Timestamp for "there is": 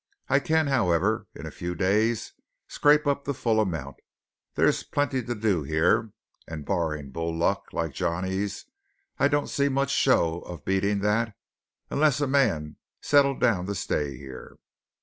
4.55-4.81